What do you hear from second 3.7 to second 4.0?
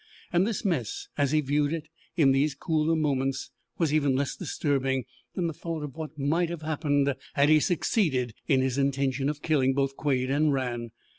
was